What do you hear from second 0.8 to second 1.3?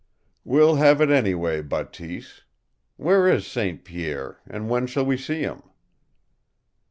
it